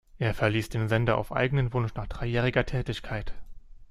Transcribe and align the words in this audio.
Er 0.17 0.33
verliess 0.33 0.67
den 0.67 0.89
Sender 0.89 1.15
auf 1.15 1.31
eigenen 1.31 1.73
Wunsch 1.73 1.93
nach 1.93 2.07
dreijähriger 2.07 2.65
Tätigkeit. 2.65 3.35